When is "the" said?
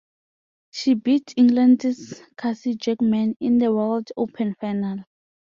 3.59-3.71